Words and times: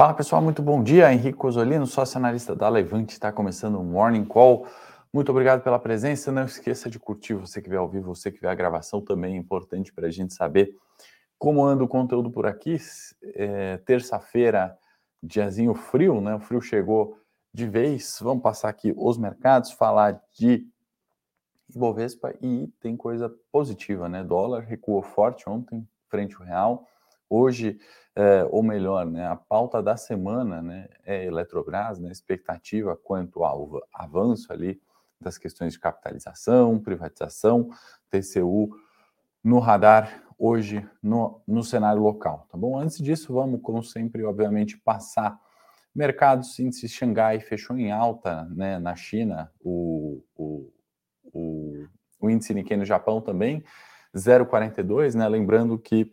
Fala 0.00 0.14
pessoal, 0.14 0.40
muito 0.40 0.62
bom 0.62 0.82
dia. 0.82 1.12
Henrique 1.12 1.36
Cosolino, 1.36 1.86
sócio 1.86 2.16
analista 2.16 2.56
da 2.56 2.70
Levante, 2.70 3.12
está 3.12 3.30
começando 3.30 3.78
o 3.78 3.84
Morning 3.84 4.24
Call. 4.24 4.66
Muito 5.12 5.28
obrigado 5.28 5.62
pela 5.62 5.78
presença. 5.78 6.32
Não 6.32 6.44
esqueça 6.44 6.88
de 6.88 6.98
curtir 6.98 7.34
você 7.34 7.60
que 7.60 7.68
vê 7.68 7.76
ao 7.76 7.86
vivo, 7.86 8.14
você 8.14 8.32
que 8.32 8.40
vê 8.40 8.48
a 8.48 8.54
gravação 8.54 9.02
também 9.02 9.34
é 9.34 9.36
importante 9.36 9.92
para 9.92 10.06
a 10.06 10.10
gente 10.10 10.32
saber 10.32 10.74
como 11.38 11.62
anda 11.62 11.84
o 11.84 11.86
conteúdo 11.86 12.30
por 12.30 12.46
aqui. 12.46 12.78
É, 13.34 13.76
Terça-feira, 13.84 14.74
diazinho 15.22 15.74
frio, 15.74 16.18
né? 16.22 16.34
O 16.34 16.40
frio 16.40 16.62
chegou 16.62 17.18
de 17.52 17.66
vez. 17.66 18.20
Vamos 18.22 18.42
passar 18.42 18.70
aqui 18.70 18.94
os 18.96 19.18
mercados, 19.18 19.70
falar 19.70 20.18
de 20.32 20.66
Ibovespa 21.68 22.34
e 22.40 22.72
tem 22.80 22.96
coisa 22.96 23.30
positiva, 23.52 24.08
né? 24.08 24.24
Dólar 24.24 24.62
recuou 24.62 25.02
forte 25.02 25.46
ontem 25.46 25.86
frente 26.08 26.36
ao 26.36 26.42
real. 26.42 26.86
Hoje, 27.28 27.78
é, 28.20 28.46
ou 28.50 28.62
melhor, 28.62 29.06
né, 29.06 29.26
a 29.26 29.34
pauta 29.34 29.82
da 29.82 29.96
semana 29.96 30.60
né, 30.60 30.88
é 31.06 31.24
Eletrobras, 31.24 31.98
né, 31.98 32.12
expectativa 32.12 32.94
quanto 32.94 33.42
ao 33.42 33.80
avanço 33.94 34.52
ali 34.52 34.78
das 35.18 35.38
questões 35.38 35.72
de 35.72 35.80
capitalização, 35.80 36.78
privatização, 36.78 37.70
TCU 38.10 38.76
no 39.42 39.58
radar 39.58 40.22
hoje 40.38 40.86
no, 41.02 41.40
no 41.48 41.64
cenário 41.64 42.02
local, 42.02 42.46
tá 42.50 42.58
bom? 42.58 42.78
Antes 42.78 42.98
disso, 42.98 43.32
vamos, 43.32 43.62
como 43.62 43.82
sempre, 43.82 44.22
obviamente, 44.22 44.76
passar 44.76 45.38
mercados, 45.94 46.58
índice 46.58 46.88
Xangai 46.88 47.40
fechou 47.40 47.76
em 47.78 47.90
alta 47.90 48.44
né, 48.50 48.78
na 48.78 48.94
China, 48.96 49.50
o, 49.60 50.22
o, 50.36 50.70
o, 51.24 51.86
o 52.20 52.30
índice 52.30 52.52
Nikkei 52.52 52.76
no 52.76 52.84
Japão 52.84 53.22
também, 53.22 53.64
0,42, 54.14 55.14
né? 55.14 55.26
Lembrando 55.28 55.78
que 55.78 56.12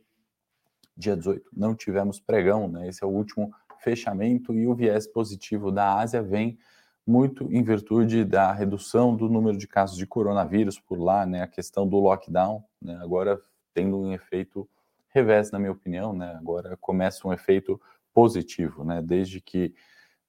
dia 0.97 1.15
18 1.15 1.49
não 1.55 1.75
tivemos 1.75 2.19
pregão, 2.19 2.67
né? 2.67 2.87
Esse 2.87 3.03
é 3.03 3.07
o 3.07 3.11
último 3.11 3.53
fechamento 3.79 4.53
e 4.53 4.67
o 4.67 4.73
viés 4.73 5.07
positivo 5.07 5.71
da 5.71 5.99
Ásia 5.99 6.21
vem 6.21 6.57
muito 7.05 7.47
em 7.53 7.63
virtude 7.63 8.25
da 8.25 8.51
redução 8.51 9.15
do 9.15 9.29
número 9.29 9.57
de 9.57 9.67
casos 9.67 9.95
de 9.95 10.05
coronavírus 10.05 10.79
por 10.79 10.99
lá, 10.99 11.25
né? 11.25 11.43
A 11.43 11.47
questão 11.47 11.87
do 11.87 11.97
lockdown, 11.97 12.63
né? 12.81 12.99
Agora 13.01 13.39
tendo 13.73 13.97
um 13.97 14.11
efeito 14.11 14.67
revés, 15.09 15.51
na 15.51 15.59
minha 15.59 15.71
opinião, 15.71 16.13
né? 16.13 16.35
Agora 16.37 16.75
começa 16.81 17.27
um 17.27 17.31
efeito 17.31 17.79
positivo, 18.13 18.83
né? 18.83 19.01
Desde 19.01 19.39
que 19.39 19.73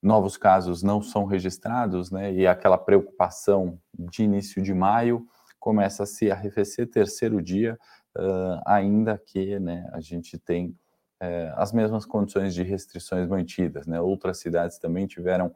novos 0.01 0.37
casos 0.37 0.83
não 0.83 1.03
são 1.03 1.25
registrados, 1.25 2.11
né? 2.11 2.33
E 2.33 2.47
aquela 2.47 2.79
preocupação 2.79 3.81
de 3.99 4.23
início 4.23 4.63
de 4.63 4.73
maio 4.73 5.27
começa 5.59 6.05
a 6.05 6.07
se 6.07 6.31
arrefecer 6.31 6.89
terceiro 6.89 7.43
dia 7.43 7.77
uh, 8.19 8.61
ainda 8.67 9.17
que 9.19 9.59
né, 9.59 9.89
a 9.93 10.01
gente 10.01 10.39
tem 10.39 10.77
uh, 11.23 11.55
as 11.57 11.73
mesmas 11.73 12.05
condições 12.05 12.55
de 12.55 12.63
restrições 12.63 13.29
mantidas. 13.29 13.87
Né? 13.87 14.01
Outras 14.01 14.39
cidades 14.39 14.79
também 14.79 15.07
tiveram 15.07 15.55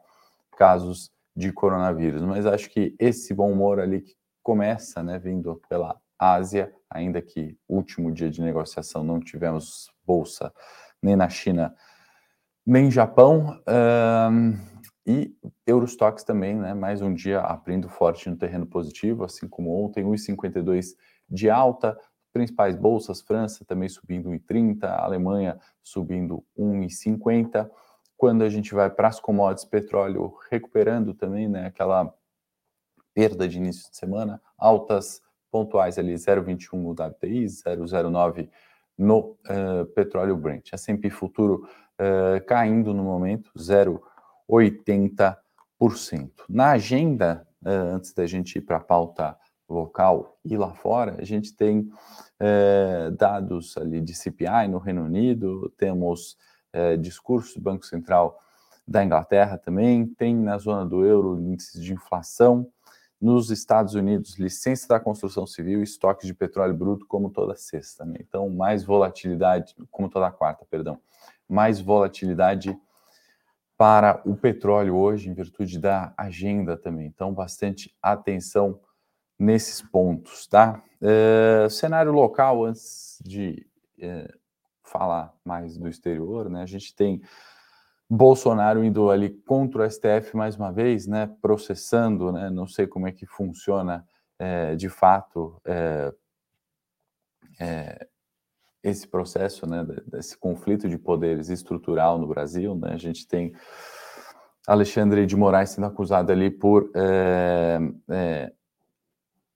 casos 0.57 1.11
de 1.35 1.51
coronavírus, 1.51 2.21
mas 2.21 2.45
acho 2.45 2.69
que 2.69 2.95
esse 2.99 3.33
bom 3.33 3.51
humor 3.51 3.79
ali 3.79 4.01
que 4.01 4.15
começa, 4.43 5.01
né, 5.01 5.17
vindo 5.17 5.59
pela 5.67 5.99
Ásia, 6.19 6.71
ainda 6.89 7.21
que 7.21 7.57
último 7.67 8.11
dia 8.11 8.29
de 8.29 8.39
negociação 8.41 9.03
não 9.03 9.19
tivemos 9.19 9.89
bolsa 10.05 10.53
nem 11.01 11.15
na 11.15 11.27
China 11.29 11.73
nem 12.65 12.89
Japão, 12.89 13.59
um, 14.31 14.57
e 15.05 15.35
Eurostox 15.67 16.23
também, 16.23 16.55
né, 16.55 16.73
mais 16.73 17.01
um 17.01 17.13
dia 17.13 17.41
abrindo 17.41 17.89
forte 17.89 18.29
no 18.29 18.37
terreno 18.37 18.65
positivo, 18.65 19.25
assim 19.25 19.49
como 19.49 19.83
ontem, 19.83 20.05
1,52 20.05 20.95
de 21.29 21.49
alta, 21.49 21.97
principais 22.33 22.75
bolsas, 22.75 23.21
França 23.21 23.63
também 23.63 23.87
subindo 23.87 24.29
1,30, 24.29 24.83
Alemanha 24.83 25.59
subindo 25.83 26.43
1,50. 26.57 27.69
Quando 28.17 28.43
a 28.43 28.49
gente 28.49 28.73
vai 28.73 28.89
para 28.89 29.07
as 29.07 29.19
commodities, 29.19 29.69
petróleo 29.69 30.35
recuperando 30.49 31.13
também, 31.13 31.47
né, 31.47 31.67
aquela 31.67 32.13
perda 33.13 33.47
de 33.47 33.57
início 33.57 33.89
de 33.91 33.95
semana, 33.95 34.41
altas 34.57 35.21
pontuais 35.51 35.99
ali, 35.99 36.15
0,21 36.15 36.73
no 36.73 36.91
WTI, 36.91 37.45
0,09 37.45 38.49
no 38.97 39.19
uh, 39.19 39.85
petróleo 39.93 40.35
Brent. 40.35 40.73
S&P 40.73 41.11
futuro 41.11 41.67
uh, 41.99 42.43
caindo 42.45 42.91
no 42.93 43.03
momento, 43.03 43.51
0,80%. 43.57 45.35
Na 46.49 46.71
agenda, 46.71 47.47
uh, 47.61 47.69
antes 47.69 48.11
da 48.13 48.25
gente 48.25 48.57
ir 48.57 48.61
para 48.61 48.77
a 48.77 48.83
pauta 48.83 49.37
local 49.73 50.37
e 50.45 50.55
lá 50.55 50.73
fora, 50.73 51.17
a 51.19 51.25
gente 51.25 51.55
tem 51.55 51.89
é, 52.39 53.11
dados 53.11 53.77
ali 53.77 53.99
de 54.01 54.13
CPI 54.13 54.67
no 54.69 54.77
Reino 54.77 55.03
Unido, 55.03 55.71
temos 55.77 56.37
é, 56.71 56.97
discurso 56.97 57.59
do 57.59 57.63
Banco 57.63 57.85
Central 57.85 58.39
da 58.87 59.03
Inglaterra 59.03 59.57
também, 59.57 60.05
tem 60.05 60.35
na 60.35 60.57
zona 60.57 60.85
do 60.85 61.05
euro 61.05 61.39
índices 61.39 61.81
de 61.81 61.93
inflação, 61.93 62.69
nos 63.23 63.49
Estados 63.49 63.95
Unidos, 63.95 64.37
licença 64.37 64.85
da 64.85 64.99
construção 64.99 65.47
civil 65.47 65.79
e 65.79 65.83
estoque 65.83 66.27
de 66.27 66.33
petróleo 66.33 66.73
bruto, 66.73 67.05
como 67.05 67.29
toda 67.29 67.55
sexta. 67.55 68.03
Né? 68.03 68.17
Então, 68.19 68.49
mais 68.49 68.83
volatilidade, 68.83 69.73
como 69.89 70.09
toda 70.09 70.29
quarta, 70.29 70.65
perdão, 70.69 70.99
mais 71.47 71.79
volatilidade 71.79 72.77
para 73.77 74.21
o 74.25 74.35
petróleo 74.35 74.97
hoje, 74.97 75.29
em 75.29 75.33
virtude 75.33 75.79
da 75.79 76.13
agenda 76.17 76.75
também. 76.75 77.07
Então, 77.07 77.33
bastante 77.33 77.95
atenção 78.01 78.81
nesses 79.43 79.81
pontos, 79.81 80.47
tá? 80.47 80.81
É, 81.01 81.67
cenário 81.69 82.11
local, 82.11 82.63
antes 82.63 83.21
de 83.23 83.67
é, 83.99 84.33
falar 84.81 85.33
mais 85.43 85.77
do 85.77 85.87
exterior, 85.87 86.49
né? 86.49 86.63
A 86.63 86.65
gente 86.65 86.95
tem 86.95 87.21
Bolsonaro 88.09 88.83
indo 88.83 89.09
ali 89.09 89.29
contra 89.29 89.83
o 89.83 89.89
STF 89.89 90.35
mais 90.35 90.55
uma 90.55 90.71
vez, 90.71 91.07
né? 91.07 91.29
Processando, 91.41 92.31
né? 92.31 92.49
Não 92.49 92.67
sei 92.67 92.87
como 92.87 93.07
é 93.07 93.11
que 93.11 93.25
funciona 93.25 94.05
é, 94.39 94.75
de 94.75 94.89
fato 94.89 95.61
esse 98.81 99.07
processo, 99.07 99.65
né? 99.67 99.85
Desse 100.07 100.37
conflito 100.37 100.87
de 100.89 100.97
poderes 100.97 101.49
estrutural 101.49 102.17
no 102.17 102.27
Brasil, 102.27 102.75
né? 102.75 102.93
A 102.93 102.97
gente 102.97 103.27
tem 103.27 103.53
Alexandre 104.65 105.25
de 105.25 105.35
Moraes 105.35 105.71
sendo 105.71 105.87
acusado 105.87 106.31
ali 106.31 106.49
por 106.49 106.89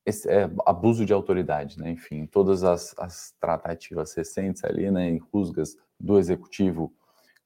esse, 0.08 0.30
é, 0.30 0.50
abuso 0.66 1.06
de 1.06 1.12
autoridade, 1.12 1.78
né? 1.78 1.92
Enfim, 1.92 2.26
todas 2.26 2.64
as, 2.64 2.96
as 2.98 3.36
tratativas 3.42 4.14
recentes 4.14 4.64
ali, 4.64 4.90
né, 4.90 5.10
em 5.10 5.18
rusgas 5.18 5.76
do 6.00 6.18
executivo 6.18 6.94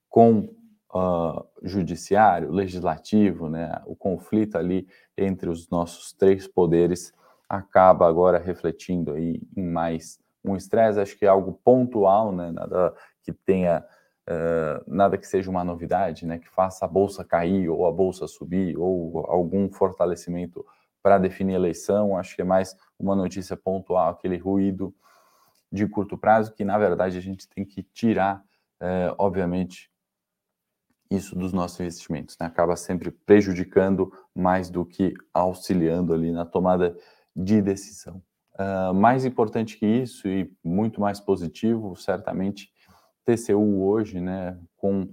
com 0.08 0.48
uh, 0.94 1.44
judiciário, 1.64 2.52
legislativo, 2.52 3.50
né? 3.50 3.82
O 3.88 3.96
conflito 3.96 4.60
ali 4.60 4.88
entre 5.18 5.50
os 5.50 5.70
nossos 5.70 6.14
três 6.14 6.48
poderes 6.48 7.12
acaba 7.50 8.08
agora 8.08 8.38
refletindo 8.38 9.14
aí 9.14 9.42
em 9.58 9.64
mais 9.64 10.20
um 10.46 10.56
estresse. 10.56 11.00
Acho 11.00 11.18
que 11.18 11.26
é 11.26 11.30
algo 11.30 11.60
pontual, 11.64 12.32
né? 12.32 12.52
Nada 12.52 12.94
que 13.24 13.34
tenha 13.34 13.84
Uh, 14.30 14.80
nada 14.88 15.18
que 15.18 15.28
seja 15.28 15.50
uma 15.50 15.64
novidade, 15.64 16.28
né, 16.28 16.38
que 16.38 16.47
faça 16.47 16.85
a 16.85 16.88
bolsa 16.88 17.26
cair 17.26 17.68
ou 17.68 17.88
a 17.88 17.91
bolsa 17.91 18.28
subir 18.28 18.78
ou 18.78 19.26
algum 19.28 19.68
fortalecimento 19.68 20.64
para 21.02 21.18
definir 21.18 21.56
eleição. 21.56 22.18
Acho 22.18 22.36
que 22.36 22.42
é 22.42 22.46
mais 22.46 22.76
uma 23.00 23.16
notícia 23.16 23.58
pontual, 23.58 24.09
aquele 24.09 24.38
ruído 24.38 24.94
de 25.72 25.88
curto 25.88 26.18
prazo, 26.18 26.53
que 26.53 26.66
na 26.66 26.78
verdade 26.78 27.18
a 27.18 27.22
gente 27.22 27.48
tem 27.48 27.64
que 27.64 27.82
tirar, 27.82 28.44
é, 28.80 29.14
obviamente, 29.18 29.90
isso 31.09 31.36
dos 31.36 31.52
nossos 31.52 31.80
investimentos. 31.82 32.38
Né? 32.40 32.46
Acaba 32.46 32.76
sempre 32.76 33.12
prejudicando 33.12 34.12
mais 34.34 34.70
do 34.70 34.86
que 34.86 35.14
auxiliando 35.34 36.14
ali 36.14 36.32
na 36.32 36.46
tomada 36.46 36.96
de 37.36 37.62
decisão. 37.62 38.24
Uh, 38.54 38.94
mais 38.94 39.26
importante 39.26 39.78
que 39.78 39.86
isso 39.86 40.28
e 40.28 40.54
muito 40.64 41.02
mais 41.02 41.20
positivo, 41.20 41.96
certamente, 41.96 42.72
TCU 43.26 43.84
hoje, 43.84 44.20
né, 44.20 44.59
com 44.76 45.09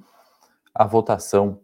a 0.75 0.84
votação 0.84 1.61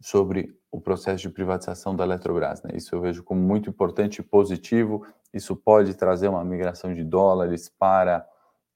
sobre 0.00 0.58
o 0.74 0.80
processo 0.80 1.22
de 1.22 1.30
privatização 1.30 1.94
da 1.94 2.02
Eletrobras. 2.02 2.60
Né? 2.64 2.72
Isso 2.74 2.92
eu 2.92 3.00
vejo 3.00 3.22
como 3.22 3.40
muito 3.40 3.70
importante 3.70 4.18
e 4.18 4.24
positivo. 4.24 5.06
Isso 5.32 5.54
pode 5.54 5.94
trazer 5.94 6.26
uma 6.26 6.44
migração 6.44 6.92
de 6.92 7.04
dólares 7.04 7.68
para 7.68 8.26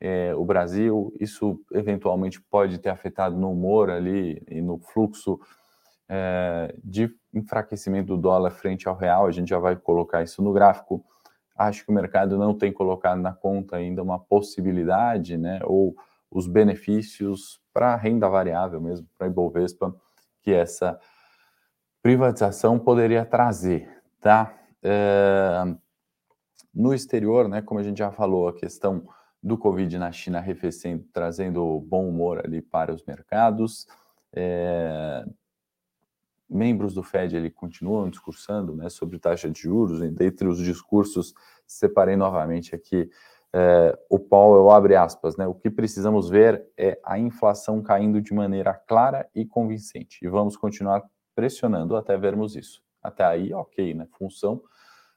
é, 0.00 0.32
o 0.32 0.44
Brasil. 0.44 1.12
Isso 1.18 1.60
eventualmente 1.72 2.40
pode 2.40 2.78
ter 2.78 2.90
afetado 2.90 3.36
no 3.36 3.50
humor 3.50 3.90
ali 3.90 4.40
e 4.46 4.62
no 4.62 4.78
fluxo 4.78 5.40
é, 6.08 6.72
de 6.84 7.10
enfraquecimento 7.34 8.14
do 8.14 8.16
dólar 8.16 8.52
frente 8.52 8.86
ao 8.86 8.96
real. 8.96 9.26
A 9.26 9.32
gente 9.32 9.48
já 9.48 9.58
vai 9.58 9.74
colocar 9.74 10.22
isso 10.22 10.40
no 10.40 10.52
gráfico. 10.52 11.04
Acho 11.56 11.84
que 11.84 11.90
o 11.90 11.94
mercado 11.94 12.38
não 12.38 12.56
tem 12.56 12.72
colocado 12.72 13.20
na 13.20 13.32
conta 13.32 13.74
ainda 13.74 14.04
uma 14.04 14.20
possibilidade, 14.20 15.36
né, 15.36 15.58
ou 15.64 15.96
os 16.30 16.46
benefícios 16.46 17.60
para 17.74 17.96
renda 17.96 18.28
variável 18.28 18.80
mesmo, 18.80 19.08
para 19.18 19.26
a 19.26 19.30
Ibovespa, 19.30 19.92
que 20.40 20.52
essa 20.52 20.96
privatização 22.02 22.78
poderia 22.78 23.24
trazer, 23.24 23.88
tá? 24.20 24.54
É, 24.82 25.64
no 26.74 26.94
exterior, 26.94 27.48
né, 27.48 27.60
como 27.60 27.80
a 27.80 27.82
gente 27.82 27.98
já 27.98 28.10
falou, 28.10 28.48
a 28.48 28.54
questão 28.54 29.08
do 29.42 29.56
Covid 29.56 29.98
na 29.98 30.12
China 30.12 30.38
arrefecendo, 30.38 31.04
trazendo 31.12 31.80
bom 31.80 32.08
humor 32.08 32.40
ali 32.44 32.60
para 32.60 32.92
os 32.92 33.04
mercados. 33.04 33.86
É, 34.32 35.24
membros 36.48 36.94
do 36.94 37.02
Fed 37.02 37.36
ele 37.36 37.50
continuam 37.50 38.08
discursando 38.08 38.74
né, 38.74 38.88
sobre 38.88 39.18
taxa 39.18 39.50
de 39.50 39.60
juros, 39.60 40.00
dentre 40.12 40.48
os 40.48 40.58
discursos, 40.58 41.34
separei 41.66 42.16
novamente 42.16 42.74
aqui 42.74 43.10
é, 43.52 43.98
o 44.10 44.18
Powell 44.18 44.70
abre 44.70 44.94
aspas, 44.94 45.36
né? 45.36 45.46
O 45.46 45.54
que 45.54 45.70
precisamos 45.70 46.28
ver 46.28 46.66
é 46.76 47.00
a 47.02 47.18
inflação 47.18 47.82
caindo 47.82 48.20
de 48.20 48.34
maneira 48.34 48.74
clara 48.74 49.28
e 49.34 49.44
convincente. 49.46 50.18
E 50.22 50.28
vamos 50.28 50.56
continuar 50.56 51.02
pressionando 51.38 51.94
até 51.94 52.19
vermos 52.19 52.56
isso. 52.56 52.82
Até 53.00 53.25
aí, 53.25 53.55
ok, 53.55 53.94
né? 53.94 54.08
Função 54.19 54.61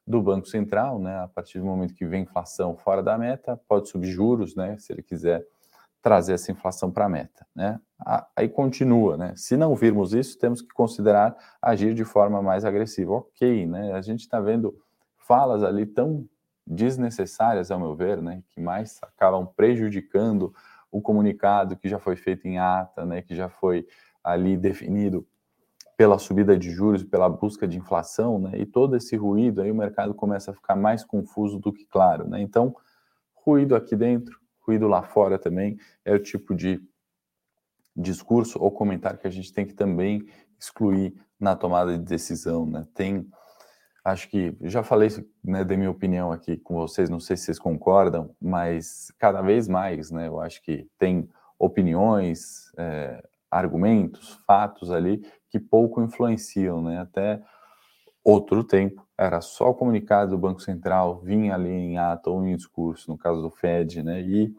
do 0.05 0.21
Banco 0.21 0.47
Central, 0.47 0.99
né? 0.99 1.17
A 1.17 1.27
partir 1.27 1.57
do 1.57 1.65
momento 1.65 1.95
que 1.95 2.05
vem 2.05 2.21
inflação 2.21 2.77
fora 2.77 3.01
da 3.01 3.17
meta, 3.17 3.59
pode 3.67 3.89
subir 3.89 4.11
juros, 4.11 4.55
né? 4.55 4.77
Se 4.77 4.93
ele 4.93 5.01
quiser 5.01 5.43
trazer 5.99 6.33
essa 6.33 6.51
inflação 6.51 6.91
para 6.91 7.05
a 7.05 7.09
meta, 7.09 7.43
né? 7.55 7.79
Aí 8.35 8.47
continua, 8.47 9.17
né? 9.17 9.33
Se 9.35 9.57
não 9.57 9.73
virmos 9.73 10.13
isso, 10.13 10.37
temos 10.37 10.61
que 10.61 10.71
considerar 10.75 11.35
agir 11.59 11.95
de 11.95 12.05
forma 12.05 12.39
mais 12.39 12.65
agressiva. 12.65 13.13
Ok, 13.13 13.65
né? 13.65 13.91
A 13.93 14.01
gente 14.03 14.19
está 14.19 14.39
vendo 14.39 14.77
falas 15.17 15.63
ali 15.63 15.87
tão 15.87 16.29
desnecessárias, 16.67 17.71
ao 17.71 17.79
meu 17.79 17.95
ver, 17.95 18.21
né, 18.21 18.43
que 18.51 18.61
mais 18.61 18.99
acabam 19.01 19.47
prejudicando 19.55 20.53
o 20.91 21.01
comunicado 21.01 21.75
que 21.75 21.89
já 21.89 21.97
foi 21.97 22.15
feito 22.15 22.47
em 22.47 22.59
ata, 22.59 23.05
né, 23.07 23.23
que 23.23 23.35
já 23.35 23.49
foi 23.49 23.87
ali 24.23 24.55
definido 24.55 25.27
pela 26.01 26.17
subida 26.17 26.57
de 26.57 26.71
juros, 26.71 27.03
pela 27.03 27.29
busca 27.29 27.67
de 27.67 27.77
inflação, 27.77 28.39
né, 28.39 28.53
e 28.55 28.65
todo 28.65 28.97
esse 28.97 29.15
ruído, 29.15 29.61
aí 29.61 29.69
o 29.69 29.75
mercado 29.75 30.15
começa 30.15 30.49
a 30.49 30.53
ficar 30.55 30.75
mais 30.75 31.03
confuso 31.03 31.59
do 31.59 31.71
que 31.71 31.85
claro, 31.85 32.27
né, 32.27 32.41
então, 32.41 32.75
ruído 33.35 33.75
aqui 33.75 33.95
dentro, 33.95 34.35
ruído 34.65 34.87
lá 34.87 35.03
fora 35.03 35.37
também, 35.37 35.77
é 36.03 36.11
o 36.11 36.17
tipo 36.17 36.55
de 36.55 36.81
discurso 37.95 38.57
ou 38.59 38.71
comentário 38.71 39.19
que 39.19 39.27
a 39.27 39.29
gente 39.29 39.53
tem 39.53 39.63
que 39.63 39.75
também 39.75 40.25
excluir 40.59 41.13
na 41.39 41.55
tomada 41.55 41.95
de 41.95 42.03
decisão, 42.03 42.65
né, 42.65 42.87
tem 42.95 43.29
Acho 44.03 44.27
que 44.29 44.57
já 44.61 44.81
falei 44.81 45.09
né, 45.43 45.63
da 45.63 45.77
minha 45.77 45.91
opinião 45.91 46.31
aqui 46.31 46.57
com 46.57 46.73
vocês, 46.73 47.07
não 47.07 47.19
sei 47.19 47.37
se 47.37 47.43
vocês 47.43 47.59
concordam, 47.59 48.35
mas 48.41 49.13
cada 49.19 49.43
vez 49.43 49.67
mais, 49.67 50.09
né, 50.09 50.27
eu 50.27 50.39
acho 50.39 50.59
que 50.63 50.87
tem 50.97 51.29
opiniões, 51.59 52.73
é, 52.79 53.23
argumentos, 53.51 54.39
fatos 54.47 54.89
ali 54.89 55.23
que 55.51 55.59
pouco 55.59 56.01
influenciam, 56.01 56.81
né? 56.81 56.99
Até 57.01 57.43
outro 58.23 58.63
tempo 58.63 59.05
era 59.17 59.41
só 59.41 59.69
o 59.69 59.75
comunicado 59.75 60.31
do 60.31 60.37
Banco 60.37 60.61
Central, 60.61 61.19
vinha 61.19 61.53
ali 61.53 61.69
em 61.69 61.97
ato 61.97 62.31
ou 62.31 62.45
em 62.45 62.55
discurso, 62.55 63.11
no 63.11 63.17
caso 63.17 63.41
do 63.41 63.51
Fed, 63.51 64.01
né? 64.01 64.21
E 64.21 64.55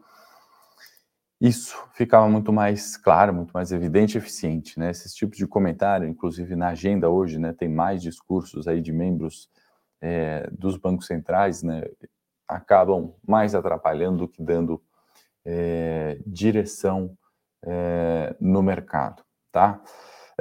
isso 1.41 1.75
ficava 1.93 2.29
muito 2.29 2.53
mais 2.53 2.95
claro, 2.95 3.33
muito 3.33 3.51
mais 3.51 3.71
evidente 3.71 4.15
e 4.15 4.19
eficiente, 4.19 4.79
né? 4.79 4.91
Esses 4.91 5.13
tipos 5.13 5.37
de 5.37 5.47
comentário, 5.47 6.07
inclusive 6.07 6.55
na 6.55 6.69
agenda 6.69 7.09
hoje, 7.09 7.39
né, 7.39 7.51
tem 7.51 7.67
mais 7.67 8.01
discursos 8.01 8.67
aí 8.67 8.79
de 8.79 8.93
membros 8.93 9.49
é, 9.99 10.49
dos 10.51 10.77
bancos 10.77 11.07
centrais, 11.07 11.63
né, 11.63 11.83
acabam 12.47 13.13
mais 13.27 13.55
atrapalhando 13.55 14.19
do 14.19 14.27
que 14.27 14.41
dando 14.41 14.81
é, 15.45 16.19
direção 16.25 17.17
é, 17.65 18.35
no 18.39 18.61
mercado, 18.61 19.23
tá? 19.51 19.81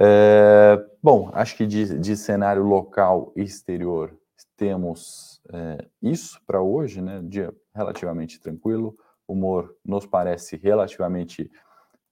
É, 0.05 0.85
bom, 1.01 1.31
acho 1.33 1.57
que 1.57 1.65
de, 1.65 1.97
de, 1.97 2.17
cenário 2.17 2.65
local 2.65 3.33
e 3.37 3.43
exterior 3.43 4.19
temos 4.57 5.41
é, 5.53 5.87
isso 6.03 6.41
para 6.45 6.61
hoje, 6.61 7.01
né? 7.01 7.23
Dia 7.23 7.55
relativamente 7.73 8.41
tranquilo 8.41 8.97
humor 9.29 9.77
nos 9.85 10.05
parece 10.05 10.57
relativamente 10.57 11.49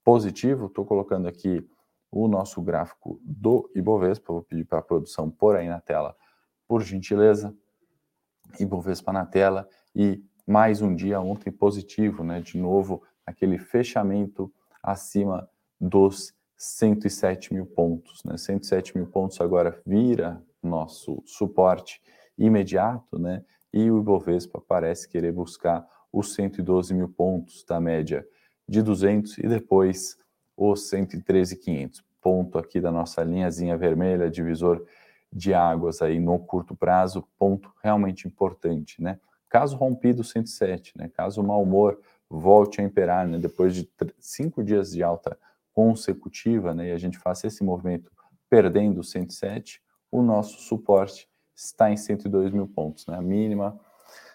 positivo. 0.05 0.67
Estou 0.67 0.87
colocando 0.87 1.27
aqui 1.27 1.69
o 2.13 2.29
nosso 2.29 2.63
gráfico 2.63 3.21
do 3.25 3.69
Ibovespa. 3.75 4.33
Vou 4.33 4.43
pedir 4.45 4.65
para 4.65 4.79
a 4.79 4.83
produção 4.83 5.29
pôr 5.29 5.57
aí 5.57 5.69
na 5.69 5.81
tela, 5.81 6.17
por 6.69 6.83
gentileza. 6.83 7.53
Ibovespa 8.61 9.13
na 9.13 9.27
tela 9.27 9.69
e 9.97 10.23
mais 10.47 10.81
um 10.81 10.95
dia 10.95 11.21
ontem 11.21 11.51
positivo, 11.51 12.23
né? 12.23 12.41
De 12.41 12.57
novo, 12.57 13.03
aquele 13.27 13.59
fechamento 13.59 14.53
acima 14.81 15.51
dos 15.81 16.33
107 16.61 17.55
mil 17.55 17.65
pontos, 17.65 18.23
né? 18.23 18.37
107 18.37 18.95
mil 18.95 19.07
pontos 19.07 19.41
agora 19.41 19.81
vira 19.87 20.43
nosso 20.63 21.23
suporte 21.25 22.03
imediato, 22.37 23.19
né? 23.19 23.43
E 23.73 23.91
o 23.91 23.99
Ibovespa 23.99 24.61
parece 24.61 25.09
querer 25.09 25.33
buscar 25.33 25.89
os 26.13 26.35
112 26.35 26.93
mil 26.93 27.09
pontos 27.09 27.65
da 27.65 27.81
média 27.81 28.27
de 28.69 28.83
200 28.83 29.39
e 29.39 29.49
depois 29.49 30.19
os 30.55 30.87
113,500. 30.91 32.05
Ponto 32.21 32.59
aqui 32.59 32.79
da 32.79 32.93
nossa 32.93 33.23
linhazinha 33.23 33.75
vermelha, 33.79 34.29
divisor 34.29 34.85
de 35.33 35.55
águas 35.55 36.03
aí 36.03 36.21
no 36.21 36.39
curto 36.39 36.77
prazo, 36.77 37.27
ponto 37.39 37.73
realmente 37.83 38.29
importante, 38.29 39.03
né? 39.03 39.19
Caso 39.49 39.79
rompido 39.79 40.23
107, 40.23 40.93
né? 40.95 41.09
Caso 41.09 41.41
o 41.41 41.45
mau 41.45 41.63
humor 41.63 41.99
volte 42.29 42.83
a 42.83 42.85
imperar, 42.85 43.27
né? 43.27 43.39
Depois 43.39 43.75
de 43.75 43.89
cinco 44.19 44.63
dias 44.63 44.91
de 44.91 45.03
alta 45.03 45.39
consecutiva, 45.75 46.75
né? 46.75 46.89
E 46.89 46.93
a 46.93 46.99
gente 46.99 47.19
faça 47.19 47.47
esse 47.47 47.63
movimento 47.63 48.11
perdendo 48.49 49.03
107, 49.03 49.81
o 50.11 50.23
nosso 50.23 50.61
suporte 50.61 51.29
está 51.55 51.91
em 51.91 51.97
102 51.97 52.53
mil 52.53 52.67
pontos, 52.67 53.07
né? 53.07 53.17
A 53.17 53.23
mínima 53.23 53.79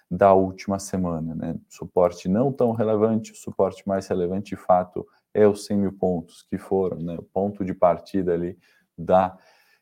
da 0.10 0.34
última 0.34 0.80
semana. 0.80 1.36
Né? 1.36 1.56
Suporte 1.68 2.30
não 2.30 2.52
tão 2.52 2.72
relevante, 2.72 3.32
o 3.32 3.36
suporte 3.36 3.88
mais 3.88 4.08
relevante 4.08 4.56
de 4.56 4.56
fato 4.56 5.06
é 5.34 5.48
os 5.48 5.66
100 5.66 5.78
mil 5.78 5.94
pontos, 5.94 6.44
que 6.44 6.58
foram 6.58 6.98
né, 6.98 7.16
o 7.18 7.24
ponto 7.24 7.66
de 7.66 7.74
partida 7.74 8.34
ali 8.34 8.58
da 8.98 9.38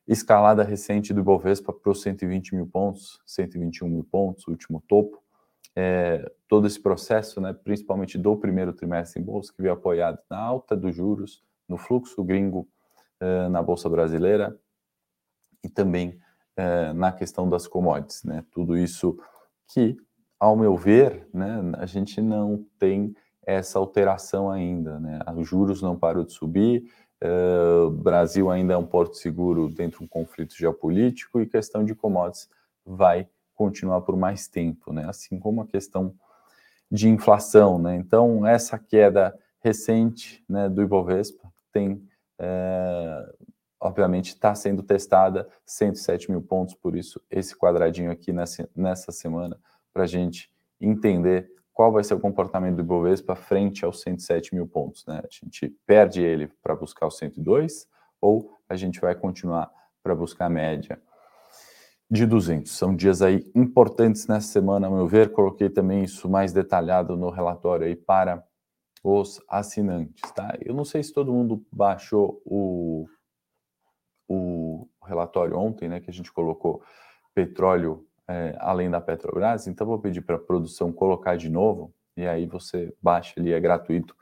escalada 0.07 0.63
recente 0.63 1.13
do 1.13 1.21
Ibovespa 1.21 1.71
para 1.71 1.91
os 1.91 2.01
120 2.01 2.55
mil 2.55 2.67
pontos, 2.67 3.21
121 3.25 3.87
mil 3.87 4.03
pontos, 4.03 4.47
último 4.47 4.83
topo. 4.87 5.22
É, 5.75 6.31
todo 6.47 6.67
esse 6.67 6.79
processo, 6.79 7.41
né, 7.41 7.51
principalmente 7.51 8.17
do 8.17 8.35
primeiro 8.37 8.73
trimestre 8.73 9.21
em 9.21 9.25
bolsa, 9.25 9.51
que 9.51 9.61
veio 9.61 9.73
apoiado 9.73 10.19
na 10.29 10.37
alta 10.37 10.75
dos 10.75 10.95
juros, 10.95 11.43
no 11.67 11.77
fluxo 11.77 12.23
gringo 12.23 12.67
é, 13.19 13.47
na 13.49 13.61
bolsa 13.61 13.89
brasileira 13.89 14.57
e 15.63 15.69
também 15.69 16.19
é, 16.55 16.93
na 16.93 17.11
questão 17.11 17.49
das 17.49 17.67
commodities, 17.67 18.23
né? 18.23 18.45
Tudo 18.51 18.77
isso 18.77 19.17
que 19.67 19.97
ao 20.39 20.57
meu 20.57 20.75
ver, 20.75 21.25
né, 21.33 21.71
a 21.77 21.85
gente 21.85 22.21
não 22.21 22.65
tem 22.77 23.15
essa 23.45 23.79
alteração 23.79 24.51
ainda. 24.51 24.99
Né? 24.99 25.19
Os 25.37 25.47
juros 25.47 25.81
não 25.81 25.97
param 25.97 26.23
de 26.25 26.33
subir, 26.33 26.83
uh, 27.23 27.87
o 27.87 27.91
Brasil 27.91 28.51
ainda 28.51 28.73
é 28.73 28.77
um 28.77 28.85
porto 28.85 29.15
seguro 29.15 29.69
dentro 29.69 29.99
de 29.99 30.05
um 30.05 30.07
conflito 30.07 30.53
geopolítico 30.55 31.39
e 31.39 31.45
questão 31.45 31.83
de 31.85 31.95
commodities 31.95 32.49
vai 32.85 33.27
continuar 33.53 34.01
por 34.01 34.15
mais 34.15 34.47
tempo, 34.47 34.91
né? 34.91 35.05
assim 35.07 35.39
como 35.39 35.61
a 35.61 35.67
questão 35.67 36.13
de 36.91 37.09
inflação. 37.09 37.79
Né? 37.79 37.95
Então, 37.95 38.45
essa 38.45 38.77
queda 38.77 39.37
recente 39.59 40.43
né, 40.47 40.69
do 40.69 40.81
Ibovespa 40.81 41.51
tem, 41.71 42.07
é, 42.37 43.33
obviamente, 43.79 44.29
está 44.29 44.53
sendo 44.53 44.83
testada 44.83 45.47
107 45.65 46.29
mil 46.29 46.41
pontos, 46.41 46.75
por 46.75 46.95
isso 46.95 47.21
esse 47.31 47.57
quadradinho 47.57 48.11
aqui 48.11 48.31
nessa, 48.31 48.69
nessa 48.75 49.11
semana 49.11 49.57
para 49.93 50.03
a 50.03 50.07
gente 50.07 50.51
entender 50.79 51.51
qual 51.73 51.91
vai 51.91 52.03
ser 52.03 52.13
o 52.13 52.19
comportamento 52.19 52.75
do 52.75 52.81
Ibovespa 52.81 53.35
frente 53.35 53.83
aos 53.83 54.01
107 54.01 54.53
mil 54.53 54.67
pontos. 54.67 55.05
Né? 55.07 55.21
A 55.23 55.27
gente 55.31 55.69
perde 55.85 56.21
ele 56.21 56.47
para 56.61 56.75
buscar 56.75 57.07
os 57.07 57.17
102 57.17 57.87
ou 58.21 58.59
a 58.69 58.75
gente 58.75 59.01
vai 59.01 59.15
continuar 59.15 59.71
para 60.03 60.13
buscar 60.13 60.45
a 60.45 60.49
média 60.49 61.01
de 62.13 62.27
200. 62.27 62.71
São 62.71 62.95
dias 62.95 63.23
aí 63.23 63.43
importantes 63.55 64.27
nessa 64.27 64.47
semana, 64.47 64.85
a 64.85 64.89
meu 64.89 65.07
ver. 65.07 65.31
Coloquei 65.31 65.67
também 65.67 66.03
isso 66.03 66.29
mais 66.29 66.53
detalhado 66.53 67.17
no 67.17 67.31
relatório 67.31 67.87
aí 67.87 67.95
para 67.95 68.45
os 69.03 69.41
assinantes, 69.49 70.21
tá? 70.31 70.55
Eu 70.61 70.75
não 70.75 70.85
sei 70.85 71.01
se 71.01 71.11
todo 71.11 71.33
mundo 71.33 71.65
baixou 71.71 72.39
o, 72.45 73.07
o 74.29 74.87
relatório 75.03 75.57
ontem, 75.57 75.89
né, 75.89 75.99
que 75.99 76.09
a 76.09 76.13
gente 76.13 76.31
colocou 76.31 76.83
petróleo 77.33 78.05
é, 78.27 78.55
além 78.59 78.91
da 78.91 79.01
Petrobras, 79.01 79.65
então 79.65 79.87
vou 79.87 79.99
pedir 79.99 80.21
para 80.21 80.35
a 80.35 80.39
produção 80.39 80.93
colocar 80.93 81.35
de 81.35 81.49
novo, 81.49 81.93
e 82.15 82.27
aí 82.27 82.45
você 82.45 82.95
baixa 83.01 83.33
ali, 83.37 83.51
é 83.51 83.59
gratuito, 83.59 84.15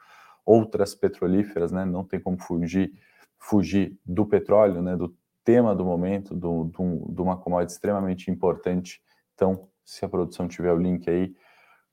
outras 0.46 0.96
petrolíferas, 0.96 1.74
né? 1.74 1.84
Não 1.84 2.06
tem 2.06 2.22
como 2.22 2.40
fugir, 2.40 2.94
fugir 3.38 4.00
do 4.06 4.26
petróleo, 4.26 4.82
né? 4.82 4.96
Do 4.96 5.14
tema 5.44 5.76
do 5.76 5.84
momento, 5.84 6.36
do, 6.36 6.66
do, 6.66 7.14
de 7.14 7.22
uma 7.22 7.38
commodity 7.38 7.74
extremamente 7.74 8.30
importante. 8.30 9.02
Então, 9.34 9.68
se 9.84 10.06
a 10.06 10.10
produção 10.10 10.48
tiver 10.48 10.72
o 10.72 10.78
link 10.78 11.10
aí, 11.10 11.34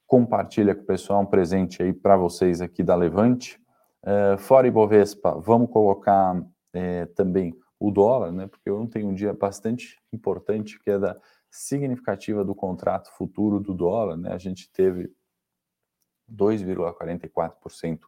compartilha 0.06 0.74
com 0.74 0.82
o 0.82 0.86
pessoal, 0.86 1.22
um 1.22 1.26
presente 1.26 1.82
aí 1.82 1.92
para 1.92 2.16
vocês 2.16 2.60
aqui 2.60 2.82
da 2.82 2.94
Levante. 2.94 3.60
É, 4.04 4.36
fora 4.38 4.66
Ibovespa, 4.66 5.38
vamos 5.38 5.70
colocar 5.70 6.42
é, 6.72 7.06
também 7.06 7.54
o 7.78 7.90
dólar, 7.90 8.32
né? 8.32 8.46
Porque 8.46 8.70
ontem 8.70 9.04
um 9.04 9.14
dia 9.14 9.32
bastante 9.32 9.98
importante, 10.12 10.78
que 10.80 10.90
é 10.90 10.98
significativa 11.50 12.44
do 12.44 12.54
contrato 12.54 13.10
futuro 13.16 13.60
do 13.60 13.74
dólar, 13.74 14.16
né? 14.16 14.32
A 14.32 14.38
gente 14.38 14.70
teve 14.72 15.12
2,44% 16.30 18.00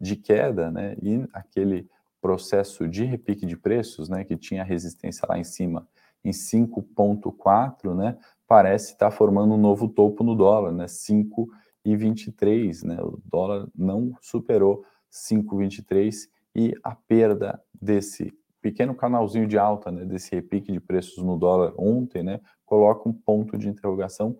de 0.00 0.16
queda, 0.16 0.70
né? 0.70 0.96
E 1.02 1.26
aquele 1.32 1.88
processo 2.24 2.88
de 2.88 3.04
repique 3.04 3.44
de 3.44 3.54
preços, 3.54 4.08
né, 4.08 4.24
que 4.24 4.34
tinha 4.34 4.64
resistência 4.64 5.26
lá 5.28 5.38
em 5.38 5.44
cima 5.44 5.86
em 6.24 6.30
5,4, 6.30 7.94
né, 7.94 8.16
parece 8.48 8.92
estar 8.92 9.10
tá 9.10 9.14
formando 9.14 9.52
um 9.52 9.58
novo 9.58 9.90
topo 9.90 10.24
no 10.24 10.34
dólar, 10.34 10.72
né, 10.72 10.86
5,23, 10.86 12.82
né, 12.82 12.96
o 13.02 13.20
dólar 13.26 13.68
não 13.76 14.16
superou 14.22 14.86
5,23 15.10 16.26
e 16.56 16.72
a 16.82 16.94
perda 16.94 17.62
desse 17.78 18.32
pequeno 18.62 18.94
canalzinho 18.94 19.46
de 19.46 19.58
alta, 19.58 19.92
né, 19.92 20.06
desse 20.06 20.34
repique 20.34 20.72
de 20.72 20.80
preços 20.80 21.22
no 21.22 21.36
dólar 21.36 21.74
ontem, 21.76 22.22
né, 22.22 22.40
coloca 22.64 23.06
um 23.06 23.12
ponto 23.12 23.58
de 23.58 23.68
interrogação 23.68 24.34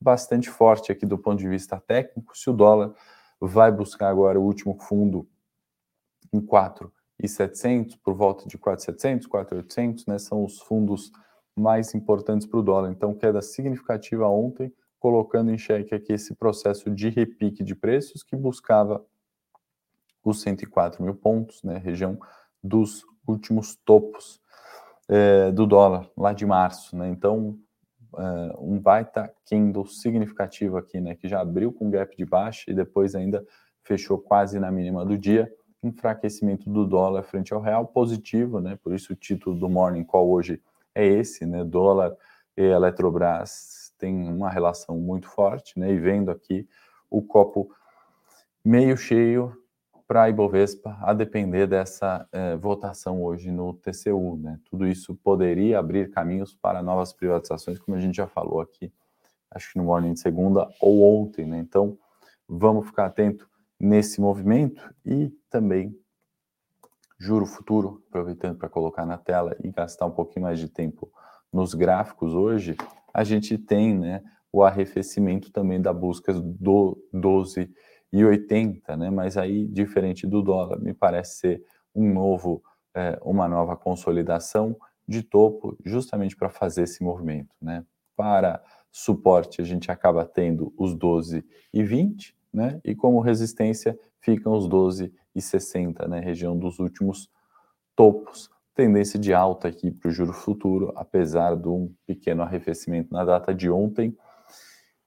bastante 0.00 0.48
forte 0.48 0.92
aqui 0.92 1.04
do 1.04 1.18
ponto 1.18 1.40
de 1.40 1.48
vista 1.48 1.80
técnico, 1.80 2.38
se 2.38 2.48
o 2.48 2.52
dólar 2.52 2.94
vai 3.40 3.72
buscar 3.72 4.08
agora 4.08 4.38
o 4.38 4.44
último 4.44 4.78
fundo 4.78 5.28
em 6.32 6.40
4,700, 7.18 7.96
por 7.96 8.14
volta 8.14 8.48
de 8.48 8.58
4,700, 8.58 9.26
4,800, 9.26 10.06
né, 10.06 10.18
são 10.18 10.44
os 10.44 10.60
fundos 10.60 11.10
mais 11.56 11.94
importantes 11.94 12.46
para 12.46 12.58
o 12.58 12.62
dólar. 12.62 12.90
Então, 12.90 13.14
queda 13.14 13.40
significativa 13.40 14.26
ontem, 14.28 14.72
colocando 14.98 15.50
em 15.50 15.58
xeque 15.58 15.94
aqui 15.94 16.12
esse 16.12 16.34
processo 16.34 16.90
de 16.90 17.08
repique 17.10 17.62
de 17.62 17.74
preços 17.74 18.22
que 18.22 18.34
buscava 18.34 19.04
os 20.24 20.40
104 20.40 21.02
mil 21.02 21.14
pontos, 21.14 21.62
né, 21.62 21.76
região 21.76 22.18
dos 22.62 23.04
últimos 23.26 23.76
topos 23.84 24.40
é, 25.08 25.52
do 25.52 25.66
dólar, 25.66 26.10
lá 26.16 26.32
de 26.32 26.46
março. 26.46 26.96
Né? 26.96 27.08
Então, 27.10 27.58
é, 28.16 28.56
um 28.58 28.78
baita 28.78 29.32
candle 29.48 29.86
significativo 29.86 30.76
aqui, 30.76 31.00
né, 31.00 31.14
que 31.14 31.28
já 31.28 31.40
abriu 31.40 31.72
com 31.72 31.90
gap 31.90 32.16
de 32.16 32.24
baixa 32.24 32.70
e 32.70 32.74
depois 32.74 33.14
ainda 33.14 33.44
fechou 33.82 34.18
quase 34.18 34.58
na 34.58 34.70
mínima 34.70 35.04
do 35.04 35.18
dia. 35.18 35.52
Enfraquecimento 35.86 36.70
do 36.70 36.86
dólar 36.86 37.22
frente 37.22 37.52
ao 37.52 37.60
real 37.60 37.86
positivo, 37.86 38.60
né? 38.60 38.78
Por 38.82 38.94
isso 38.94 39.12
o 39.12 39.16
título 39.16 39.58
do 39.58 39.68
Morning 39.68 40.04
Call 40.04 40.30
hoje 40.30 40.60
é 40.94 41.06
esse, 41.06 41.44
né? 41.44 41.62
Dólar 41.62 42.16
e 42.56 42.62
Eletrobras 42.62 43.92
têm 43.98 44.28
uma 44.28 44.48
relação 44.48 44.98
muito 44.98 45.28
forte, 45.28 45.78
né? 45.78 45.92
E 45.92 45.98
vendo 45.98 46.30
aqui 46.30 46.66
o 47.10 47.20
copo 47.20 47.70
meio 48.64 48.96
cheio 48.96 49.56
para 50.06 50.24
a 50.24 50.28
Ibovespa, 50.28 50.98
a 51.00 51.12
depender 51.12 51.66
dessa 51.66 52.28
eh, 52.30 52.56
votação 52.56 53.22
hoje 53.22 53.50
no 53.50 53.72
TCU, 53.74 54.36
né? 54.36 54.60
Tudo 54.70 54.86
isso 54.86 55.14
poderia 55.14 55.78
abrir 55.78 56.10
caminhos 56.10 56.54
para 56.54 56.82
novas 56.82 57.12
privatizações, 57.12 57.78
como 57.78 57.96
a 57.96 58.00
gente 58.00 58.16
já 58.16 58.26
falou 58.26 58.60
aqui, 58.60 58.92
acho 59.50 59.72
que 59.72 59.78
no 59.78 59.84
morning 59.84 60.12
de 60.12 60.20
segunda 60.20 60.68
ou 60.80 61.22
ontem, 61.22 61.46
né? 61.46 61.58
Então, 61.58 61.98
vamos 62.48 62.86
ficar 62.86 63.06
atento 63.06 63.48
nesse 63.84 64.20
movimento 64.20 64.94
e 65.04 65.30
também 65.50 65.94
juro 67.18 67.46
futuro, 67.46 68.02
aproveitando 68.08 68.56
para 68.56 68.68
colocar 68.68 69.04
na 69.04 69.18
tela 69.18 69.56
e 69.62 69.70
gastar 69.70 70.06
um 70.06 70.10
pouquinho 70.10 70.44
mais 70.44 70.58
de 70.58 70.68
tempo 70.68 71.12
nos 71.52 71.74
gráficos 71.74 72.34
hoje, 72.34 72.76
a 73.12 73.22
gente 73.22 73.56
tem 73.58 73.96
né, 73.96 74.22
o 74.50 74.62
arrefecimento 74.62 75.52
também 75.52 75.80
da 75.80 75.92
busca 75.92 76.32
do 76.32 76.98
12,80, 77.14 78.96
né? 78.96 79.10
Mas 79.10 79.36
aí, 79.36 79.68
diferente 79.68 80.26
do 80.26 80.42
dólar, 80.42 80.80
me 80.80 80.92
parece 80.92 81.38
ser 81.38 81.62
um 81.94 82.12
novo, 82.12 82.62
é, 82.94 83.18
uma 83.22 83.46
nova 83.46 83.76
consolidação 83.76 84.76
de 85.06 85.22
topo, 85.22 85.76
justamente 85.84 86.36
para 86.36 86.48
fazer 86.48 86.82
esse 86.82 87.04
movimento, 87.04 87.54
né? 87.60 87.84
Para 88.16 88.62
suporte, 88.90 89.60
a 89.60 89.64
gente 89.64 89.90
acaba 89.90 90.24
tendo 90.24 90.72
os 90.76 90.96
12,20, 90.96 92.34
né? 92.54 92.80
E 92.84 92.94
como 92.94 93.20
resistência 93.20 93.98
ficam 94.20 94.52
os 94.52 94.68
12,60, 94.68 96.06
né? 96.08 96.20
Região 96.20 96.56
dos 96.56 96.78
últimos 96.78 97.28
topos. 97.96 98.50
Tendência 98.74 99.18
de 99.18 99.32
alta 99.32 99.68
aqui 99.68 99.90
para 99.90 100.08
o 100.08 100.12
juro 100.12 100.32
futuro, 100.32 100.92
apesar 100.96 101.56
de 101.56 101.68
um 101.68 101.92
pequeno 102.06 102.42
arrefecimento 102.42 103.12
na 103.12 103.24
data 103.24 103.54
de 103.54 103.70
ontem 103.70 104.16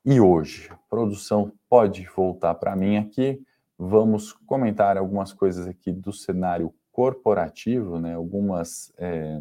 e 0.05 0.21
hoje. 0.21 0.69
Produção 0.89 1.51
pode 1.69 2.07
voltar 2.15 2.55
para 2.55 2.75
mim 2.75 2.97
aqui. 2.97 3.41
Vamos 3.77 4.31
comentar 4.31 4.97
algumas 4.97 5.33
coisas 5.33 5.67
aqui 5.67 5.91
do 5.91 6.13
cenário 6.13 6.73
corporativo, 6.91 7.99
né? 7.99 8.15
Algumas, 8.15 8.91
é, 8.97 9.39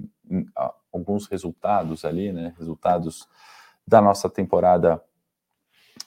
alguns 0.92 1.26
resultados 1.26 2.04
ali, 2.04 2.32
né? 2.32 2.52
Resultados 2.58 3.28
da 3.86 4.02
nossa 4.02 4.28
temporada 4.28 5.00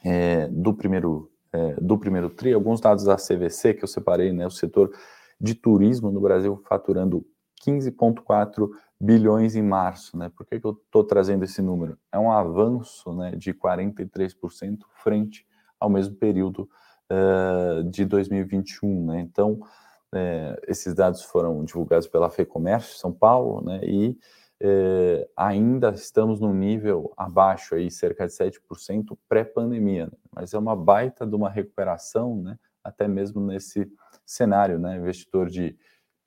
é, 0.03 0.48
do 0.48 0.74
primeiro 0.74 1.32
é, 1.51 1.75
do 1.82 1.98
primeiro 1.98 2.29
TRI, 2.29 2.53
alguns 2.53 2.79
dados 2.79 3.03
da 3.03 3.15
CVC 3.15 3.74
que 3.74 3.84
eu 3.84 3.88
separei, 3.88 4.32
né, 4.32 4.46
o 4.46 4.51
setor 4.51 4.91
de 5.39 5.56
turismo 5.56 6.12
no 6.12 6.20
Brasil 6.20 6.62
faturando 6.68 7.25
15,4 7.65 8.70
bilhões 9.00 9.56
em 9.56 9.62
março, 9.62 10.18
né? 10.18 10.29
Por 10.36 10.46
que, 10.46 10.60
que 10.60 10.65
eu 10.65 10.72
estou 10.72 11.03
trazendo 11.03 11.46
esse 11.46 11.62
número? 11.62 11.98
É 12.12 12.20
um 12.20 12.32
avanço 12.32 13.13
né, 13.13 13.32
de 13.32 13.53
43% 13.53 14.79
frente 15.01 15.46
ao 15.79 15.89
mesmo 15.89 16.15
período 16.15 16.70
uh, 17.10 17.84
de 17.86 18.03
2021, 18.03 19.06
né? 19.06 19.22
Então, 19.22 19.53
uh, 19.53 20.60
esses 20.68 20.94
dados 20.94 21.24
foram 21.24 21.63
divulgados 21.63 22.08
pela 22.08 22.29
FEComércio 22.29 22.98
São 22.98 23.13
Paulo, 23.13 23.62
né? 23.63 23.79
E 23.84 24.18
eh, 24.62 25.30
ainda 25.36 25.89
estamos 25.92 26.39
num 26.39 26.54
nível 26.54 27.13
abaixo 27.16 27.75
aí, 27.75 27.89
cerca 27.89 28.28
de 28.28 28.34
7% 28.34 29.18
pré-pandemia, 29.28 30.08
né? 30.08 30.12
mas 30.34 30.54
é 30.54 30.58
uma 30.58 30.75
baita 30.75 31.25
de 31.25 31.36
uma 31.36 31.50
recuperação, 31.50 32.36
né? 32.36 32.58
até 32.84 33.08
mesmo 33.08 33.42
nesse 33.42 33.92
cenário, 34.25 34.80
né? 34.80 34.98
investidor 34.98 35.50
de, 35.50 35.78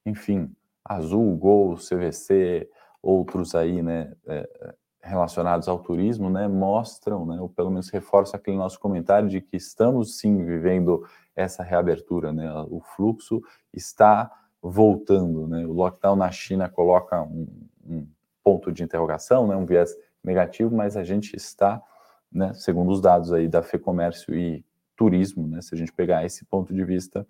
enfim, 0.07 0.51
Azul, 0.85 1.37
Gol, 1.37 1.77
CVC, 1.77 2.69
outros 3.03 3.55
aí, 3.55 3.83
né, 3.83 4.12
é, 4.27 4.75
relacionados 5.03 5.69
ao 5.69 5.81
turismo, 5.81 6.31
né, 6.31 6.47
mostram, 6.47 7.27
né, 7.27 7.41
ou 7.41 7.49
pelo 7.49 7.71
menos 7.71 7.91
reforçam 7.91 8.39
aquele 8.39 8.57
nosso 8.57 8.79
comentário 8.79 9.29
de 9.29 9.41
que 9.41 9.57
estamos 9.57 10.19
sim 10.19 10.45
vivendo 10.45 11.05
essa 11.35 11.62
reabertura, 11.62 12.33
né, 12.33 12.51
o 12.71 12.81
fluxo 12.81 13.43
está 13.73 14.31
voltando, 14.61 15.49
né, 15.49 15.67
o 15.67 15.73
lockdown 15.73 16.15
na 16.15 16.31
China 16.31 16.69
coloca 16.69 17.21
um, 17.23 17.47
um 17.85 18.07
ponto 18.42 18.72
de 18.72 18.82
interrogação, 18.82 19.46
né, 19.46 19.56
um 19.56 19.66
viés 19.66 19.94
negativo, 20.22 20.75
mas 20.75 20.96
a 20.96 21.04
gente 21.04 21.37
está, 21.37 21.82
né, 22.30 22.52
segundo 22.54 22.90
os 22.90 23.00
dados 23.00 23.32
aí 23.32 23.49
da 23.49 23.62
FEComércio 23.62 24.34
e 24.34 24.64
turismo, 24.96 25.46
né, 25.46 25.61
se 25.61 25.75
a 25.75 25.78
gente 25.78 25.92
pegar 25.92 26.25
esse 26.25 26.44
ponto 26.44 26.75
de 26.75 26.84
vista, 26.84 27.26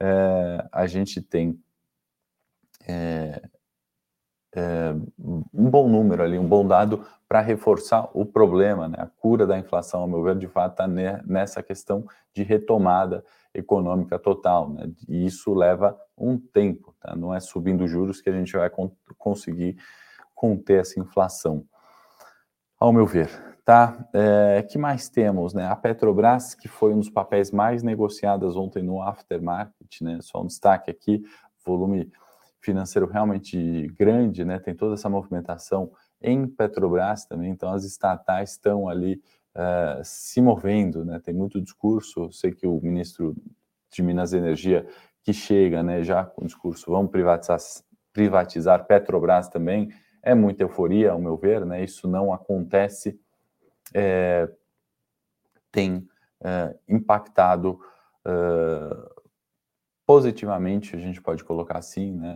é, 0.00 0.66
a 0.72 0.86
gente 0.86 1.20
tem 1.20 1.58
é, 2.86 3.40
é, 4.54 4.94
um 5.22 5.70
bom 5.70 5.88
número 5.88 6.22
ali, 6.22 6.38
um 6.38 6.48
bom 6.48 6.66
dado 6.66 7.04
para 7.28 7.40
reforçar 7.40 8.08
o 8.14 8.24
problema, 8.24 8.88
né? 8.88 8.96
A 8.98 9.06
cura 9.06 9.46
da 9.46 9.58
inflação, 9.58 10.00
ao 10.00 10.06
meu 10.06 10.22
ver, 10.22 10.36
de 10.38 10.46
fato, 10.46 10.72
está 10.72 10.86
nessa 11.26 11.62
questão 11.62 12.06
de 12.32 12.42
retomada 12.42 13.24
econômica 13.52 14.18
total, 14.18 14.70
né? 14.70 14.90
E 15.08 15.26
isso 15.26 15.52
leva 15.52 15.98
um 16.16 16.38
tempo, 16.38 16.94
tá? 17.00 17.16
Não 17.16 17.34
é 17.34 17.40
subindo 17.40 17.86
juros 17.88 18.20
que 18.20 18.30
a 18.30 18.32
gente 18.32 18.56
vai 18.56 18.70
con 18.70 18.90
conseguir 19.18 19.76
conter 20.36 20.82
essa 20.82 21.00
inflação, 21.00 21.66
ao 22.78 22.92
meu 22.92 23.06
ver, 23.06 23.30
tá? 23.64 24.06
É, 24.12 24.62
que 24.62 24.78
mais 24.78 25.08
temos, 25.08 25.54
né? 25.54 25.66
A 25.66 25.74
Petrobras, 25.74 26.54
que 26.54 26.68
foi 26.68 26.94
um 26.94 27.00
dos 27.00 27.10
papéis 27.10 27.50
mais 27.50 27.82
negociados 27.82 28.54
ontem 28.54 28.82
no 28.82 29.02
aftermarket, 29.02 30.02
né? 30.02 30.18
Só 30.20 30.42
um 30.42 30.46
destaque 30.46 30.90
aqui, 30.90 31.24
volume 31.64 32.12
financeiro 32.60 33.08
realmente 33.08 33.88
grande, 33.98 34.44
né? 34.44 34.58
Tem 34.58 34.74
toda 34.74 34.94
essa 34.94 35.08
movimentação 35.08 35.90
em 36.20 36.46
Petrobras 36.46 37.24
também, 37.24 37.50
então 37.50 37.72
as 37.72 37.84
estatais 37.84 38.52
estão 38.52 38.88
ali 38.88 39.22
uh, 39.54 40.00
se 40.04 40.40
movendo, 40.42 41.04
né? 41.04 41.18
Tem 41.18 41.34
muito 41.34 41.60
discurso, 41.60 42.30
sei 42.30 42.52
que 42.52 42.66
o 42.66 42.78
ministro 42.82 43.34
de 43.90 44.02
Minas 44.02 44.32
e 44.34 44.36
Energia 44.36 44.86
que 45.26 45.32
chega, 45.32 45.82
né, 45.82 46.04
já 46.04 46.24
com 46.24 46.42
o 46.42 46.46
discurso, 46.46 46.88
vamos 46.88 47.10
privatizar, 47.10 47.58
privatizar 48.12 48.86
Petrobras 48.86 49.48
também, 49.48 49.90
é 50.26 50.34
muita 50.34 50.64
euforia, 50.64 51.12
ao 51.12 51.20
meu 51.20 51.36
ver, 51.36 51.64
né? 51.64 51.84
Isso 51.84 52.08
não 52.08 52.32
acontece, 52.32 53.18
é, 53.94 54.50
tem 55.70 56.06
é, 56.42 56.76
impactado 56.88 57.80
positivamente, 60.04 60.96
a 60.96 60.98
gente 60.98 61.22
pode 61.22 61.44
colocar 61.44 61.78
assim, 61.78 62.12
né? 62.12 62.34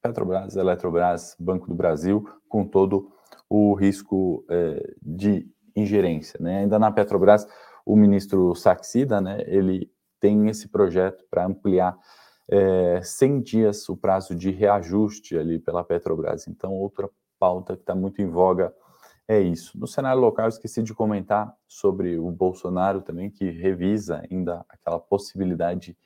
Petrobras, 0.00 0.56
Eletrobras, 0.56 1.36
Banco 1.38 1.68
do 1.68 1.74
Brasil, 1.74 2.26
com 2.48 2.64
todo 2.64 3.12
o 3.50 3.74
risco 3.74 4.46
é, 4.48 4.94
de 5.02 5.46
ingerência. 5.76 6.38
Né? 6.40 6.60
Ainda 6.60 6.78
na 6.78 6.90
Petrobras, 6.90 7.46
o 7.84 7.94
ministro 7.94 8.54
Saxida, 8.54 9.20
né, 9.20 9.44
ele 9.46 9.92
tem 10.18 10.48
esse 10.48 10.68
projeto 10.68 11.22
para 11.30 11.44
ampliar 11.44 11.98
é, 12.50 13.00
100 13.00 13.40
dias 13.42 13.88
o 13.88 13.96
prazo 13.96 14.34
de 14.34 14.50
reajuste 14.50 15.38
ali 15.38 15.58
pela 15.58 15.84
Petrobras. 15.84 16.48
Então, 16.48 16.72
outra 16.72 17.08
pauta 17.38 17.76
que 17.76 17.82
está 17.82 17.94
muito 17.94 18.20
em 18.20 18.26
voga 18.26 18.74
é 19.28 19.38
isso. 19.38 19.78
No 19.78 19.86
cenário 19.86 20.20
local, 20.20 20.46
eu 20.46 20.48
esqueci 20.48 20.82
de 20.82 20.92
comentar 20.92 21.54
sobre 21.68 22.18
o 22.18 22.28
Bolsonaro 22.32 23.00
também, 23.00 23.30
que 23.30 23.48
revisa 23.48 24.22
ainda 24.28 24.64
aquela 24.68 24.98
possibilidade 24.98 25.96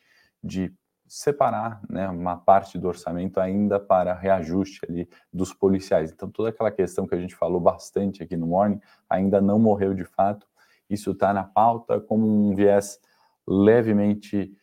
de 0.42 0.70
separar 1.06 1.80
né, 1.88 2.06
uma 2.08 2.36
parte 2.36 2.76
do 2.76 2.88
orçamento 2.88 3.40
ainda 3.40 3.80
para 3.80 4.12
reajuste 4.12 4.80
ali 4.86 5.08
dos 5.32 5.54
policiais. 5.54 6.12
Então, 6.12 6.30
toda 6.30 6.50
aquela 6.50 6.70
questão 6.70 7.06
que 7.06 7.14
a 7.14 7.18
gente 7.18 7.34
falou 7.34 7.60
bastante 7.60 8.22
aqui 8.22 8.36
no 8.36 8.46
Morning 8.46 8.80
ainda 9.08 9.40
não 9.40 9.58
morreu 9.58 9.94
de 9.94 10.04
fato. 10.04 10.46
Isso 10.90 11.12
está 11.12 11.32
na 11.32 11.44
pauta 11.44 11.98
como 11.98 12.26
um 12.26 12.54
viés 12.54 13.00
levemente 13.46 14.54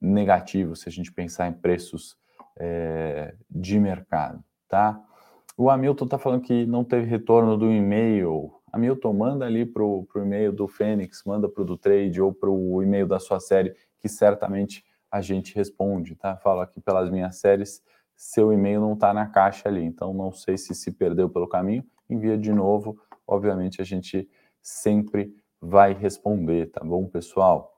negativo, 0.00 0.76
se 0.76 0.88
a 0.88 0.92
gente 0.92 1.12
pensar 1.12 1.48
em 1.48 1.52
preços 1.52 2.16
de 3.50 3.78
mercado, 3.80 4.42
tá? 4.68 5.02
O 5.56 5.68
Hamilton 5.68 6.04
está 6.04 6.18
falando 6.18 6.42
que 6.42 6.64
não 6.66 6.84
teve 6.84 7.06
retorno 7.06 7.56
do 7.56 7.70
e-mail. 7.70 8.52
Hamilton, 8.72 9.12
manda 9.12 9.44
ali 9.44 9.66
para 9.66 9.82
o 9.82 10.06
e-mail 10.16 10.52
do 10.52 10.66
Fênix, 10.66 11.22
manda 11.26 11.48
para 11.48 11.62
o 11.62 11.66
do 11.66 11.76
Trade 11.76 12.22
ou 12.22 12.32
para 12.32 12.48
o 12.48 12.82
e-mail 12.82 13.06
da 13.06 13.18
sua 13.18 13.38
série, 13.38 13.74
que 13.98 14.08
certamente 14.08 14.84
a 15.10 15.20
gente 15.20 15.54
responde, 15.54 16.14
tá? 16.14 16.36
Falo 16.38 16.60
aqui 16.60 16.80
pelas 16.80 17.10
minhas 17.10 17.36
séries, 17.36 17.82
seu 18.16 18.50
e-mail 18.52 18.80
não 18.80 18.94
está 18.94 19.12
na 19.12 19.26
caixa 19.26 19.68
ali, 19.68 19.84
então 19.84 20.14
não 20.14 20.32
sei 20.32 20.56
se 20.56 20.74
se 20.74 20.90
perdeu 20.92 21.28
pelo 21.28 21.46
caminho, 21.46 21.84
envia 22.08 22.38
de 22.38 22.52
novo, 22.52 22.98
obviamente 23.26 23.82
a 23.82 23.84
gente 23.84 24.26
sempre 24.62 25.34
vai 25.60 25.92
responder, 25.92 26.70
tá 26.70 26.82
bom, 26.82 27.06
pessoal? 27.06 27.71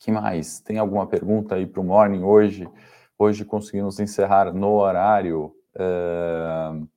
Que 0.00 0.10
mais? 0.10 0.58
Tem 0.60 0.78
alguma 0.78 1.06
pergunta 1.06 1.54
aí 1.54 1.66
para 1.66 1.80
o 1.80 1.84
Morning 1.84 2.24
hoje? 2.24 2.68
Hoje 3.16 3.44
conseguimos 3.44 4.00
encerrar 4.00 4.52
no 4.52 4.72
horário. 4.72 5.54
Uh, 5.76 6.88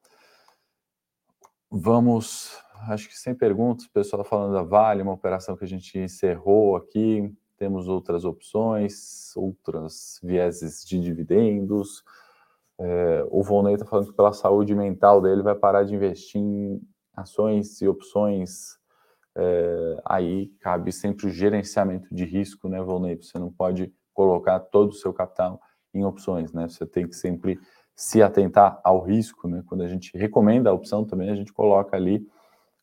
vamos, 1.70 2.58
acho 2.90 3.08
que 3.08 3.16
sem 3.16 3.36
perguntas, 3.36 3.86
pessoal 3.86 4.24
falando 4.24 4.54
da 4.54 4.64
Vale, 4.64 5.04
uma 5.04 5.14
operação 5.14 5.56
que 5.56 5.66
a 5.66 5.68
gente 5.68 6.00
encerrou 6.00 6.76
aqui 6.76 7.32
temos 7.64 7.88
outras 7.88 8.26
opções, 8.26 9.36
outras 9.38 10.20
vieses 10.22 10.84
de 10.86 11.00
dividendos. 11.00 12.04
É, 12.78 13.26
o 13.30 13.42
Volney 13.42 13.76
está 13.76 13.86
falando 13.86 14.08
que 14.08 14.18
pela 14.18 14.34
saúde 14.34 14.76
mental 14.76 15.22
dele 15.22 15.42
vai 15.42 15.56
parar 15.56 15.84
de 15.84 15.96
investir 15.96 16.42
em 16.42 16.82
ações 17.16 17.82
e 17.82 17.88
opções. 17.88 18.78
É, 19.36 20.02
aí 20.06 20.48
cabe 20.60 20.92
sempre 20.92 21.28
o 21.28 21.30
gerenciamento 21.30 22.14
de 22.14 22.26
risco, 22.26 22.68
né, 22.70 22.82
Volney? 22.82 23.16
Você 23.16 23.40
não 23.40 23.52
pode 23.52 23.94
colocar 24.14 24.60
todo 24.60 24.90
o 24.90 24.96
seu 24.96 25.14
capital 25.14 25.60
em 25.94 26.04
opções, 26.06 26.54
né? 26.54 26.68
Você 26.68 26.86
tem 26.86 27.08
que 27.08 27.16
sempre 27.16 27.60
se 27.96 28.22
atentar 28.22 28.80
ao 28.84 29.02
risco, 29.02 29.48
né? 29.48 29.64
Quando 29.66 29.82
a 29.82 29.88
gente 29.88 30.18
recomenda 30.18 30.70
a 30.70 30.74
opção 30.74 31.06
também, 31.06 31.30
a 31.30 31.36
gente 31.36 31.54
coloca 31.54 31.96
ali 31.96 32.28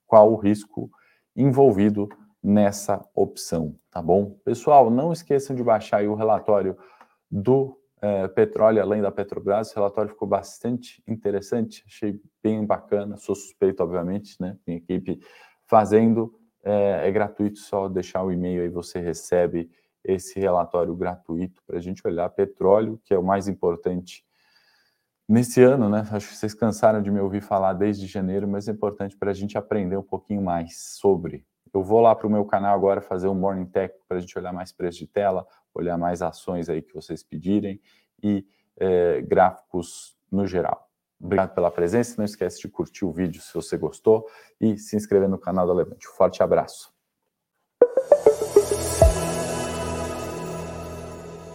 qual 0.07 0.33
o 0.33 0.37
risco 0.37 0.91
envolvido 1.37 2.09
nessa 2.43 3.05
opção, 3.15 3.77
tá 3.91 4.01
bom? 4.03 4.37
Pessoal, 4.45 4.91
não 4.91 5.13
esqueçam 5.13 5.55
de 5.55 5.63
baixar 5.63 6.03
o 6.05 6.15
relatório 6.15 6.77
do 7.31 7.77
é, 8.01 8.27
petróleo 8.29 8.83
além 8.83 9.03
da 9.03 9.11
Petrobras. 9.11 9.73
O 9.73 9.75
relatório 9.77 10.11
ficou 10.11 10.27
bastante 10.27 11.03
interessante, 11.07 11.85
achei 11.87 12.21
bem 12.43 12.65
bacana. 12.65 13.17
Sou 13.17 13.35
suspeito, 13.35 13.83
obviamente, 13.83 14.37
né? 14.41 14.57
Minha 14.67 14.79
equipe 14.79 15.21
fazendo. 15.67 16.35
É, 16.63 17.09
é 17.09 17.11
gratuito, 17.11 17.59
só 17.59 17.89
deixar 17.89 18.23
o 18.23 18.31
e-mail 18.31 18.63
aí 18.63 18.69
você 18.69 19.01
recebe 19.01 19.71
esse 20.05 20.39
relatório 20.39 20.95
gratuito 20.95 21.63
para 21.67 21.79
a 21.79 21.81
gente 21.81 22.07
olhar 22.07 22.29
petróleo, 22.31 23.01
que 23.05 23.15
é 23.15 23.19
o 23.19 23.23
mais 23.23 23.49
importante 23.49 24.25
nesse 25.29 25.63
ano, 25.63 25.89
né? 25.89 26.07
Acho 26.11 26.29
que 26.29 26.37
vocês 26.37 26.55
cansaram 26.55 27.03
de 27.03 27.11
me 27.11 27.21
ouvir 27.21 27.41
falar 27.41 27.75
desde 27.75 28.07
janeiro, 28.07 28.49
mas 28.49 28.69
é 28.69 28.73
importante 28.73 29.17
para 29.17 29.31
a 29.31 29.35
gente 29.35 29.57
aprender 29.57 29.97
um 29.97 30.03
pouquinho 30.03 30.43
mais 30.43 30.77
sobre 30.99 31.45
eu 31.73 31.83
vou 31.83 32.01
lá 32.01 32.15
para 32.15 32.27
o 32.27 32.31
meu 32.31 32.45
canal 32.45 32.75
agora 32.75 33.01
fazer 33.01 33.29
um 33.29 33.35
Morning 33.35 33.67
Tech 33.67 33.95
para 34.09 34.19
a 34.19 34.21
gente 34.21 34.37
olhar 34.37 34.53
mais 34.53 34.73
preço 34.73 34.99
de 34.99 35.07
tela, 35.07 35.47
olhar 35.73 35.97
mais 35.97 36.21
ações 36.21 36.69
aí 36.69 36.83
que 36.83 36.93
vocês 36.93 37.23
pedirem 37.23 37.81
e 38.23 38.45
é, 38.77 39.21
gráficos 39.23 40.17
no 40.31 40.47
geral. 40.47 40.90
Obrigado 41.21 41.55
pela 41.55 41.71
presença. 41.71 42.15
Não 42.17 42.25
esquece 42.25 42.61
de 42.61 42.69
curtir 42.69 43.05
o 43.05 43.13
vídeo 43.13 43.43
se 43.43 43.53
você 43.53 43.77
gostou 43.77 44.27
e 44.61 44.79
se 44.79 44.97
inscrever 44.97 45.29
no 45.29 45.39
canal 45.39 45.67
da 45.67 45.75
Levante. 45.75 46.09
Um 46.09 46.13
forte 46.13 46.43
abraço. 46.43 46.93